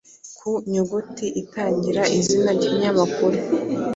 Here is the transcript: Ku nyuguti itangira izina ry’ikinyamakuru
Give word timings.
Ku 0.37 0.49
nyuguti 0.71 1.25
itangira 1.41 2.01
izina 2.17 2.49
ry’ikinyamakuru 2.57 3.37